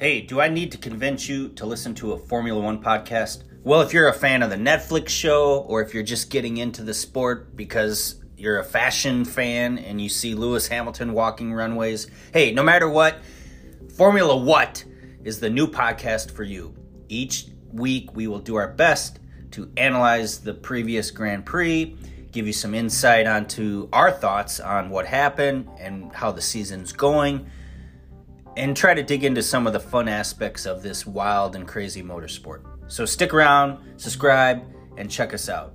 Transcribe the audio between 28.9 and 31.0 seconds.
to dig into some of the fun aspects of